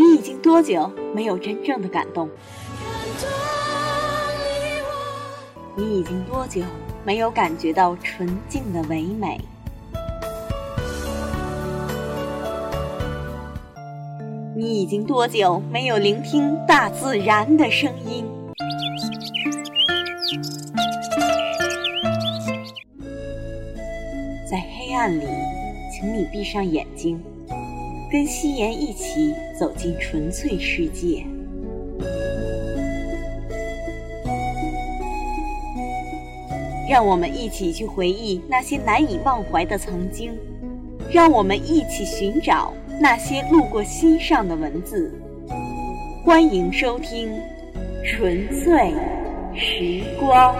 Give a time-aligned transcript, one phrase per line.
[0.00, 2.26] 你已经多久没有真正的感动？
[5.76, 6.62] 你已经多久
[7.04, 9.38] 没有感觉到纯净的唯美？
[14.56, 18.24] 你已经多久没有聆听大自然的声音？
[24.50, 25.26] 在黑暗里，
[25.92, 27.22] 请你闭上眼睛。
[28.10, 31.24] 跟夕颜一起走进纯粹世界，
[36.90, 40.36] 让我们一起去回忆那些难以忘怀的曾经，
[41.08, 45.14] 让我们一起寻找那些路过心上的文字。
[46.24, 47.32] 欢迎收听
[48.04, 48.92] 《纯粹
[49.54, 50.52] 时光》。